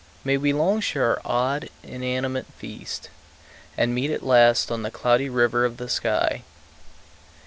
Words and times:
May 0.23 0.35
we 0.35 0.51
long 0.51 0.81
share 0.81 1.07
our 1.11 1.21
odd, 1.23 1.69
inanimate 1.83 2.47
feast, 2.57 3.11
And 3.77 3.93
meet 3.93 4.09
at 4.09 4.23
last 4.25 4.71
on 4.71 4.81
the 4.81 4.89
Cloudy 4.89 5.29
River 5.29 5.63
of 5.63 5.77
the 5.77 5.87
sky. 5.89 6.41